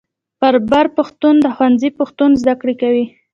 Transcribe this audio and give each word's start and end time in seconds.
بر 0.71 0.85
پښتون 0.97 1.35
د 1.41 1.45
ښوونځي 1.55 1.89
پښتو 1.97 2.23
زده 2.41 2.53
کوي. 2.81 3.05